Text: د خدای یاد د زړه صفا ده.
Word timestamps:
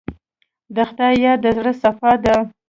د 0.75 0.77
خدای 0.89 1.13
یاد 1.23 1.39
د 1.43 1.45
زړه 1.57 1.71
صفا 1.81 2.11
ده. 2.23 2.35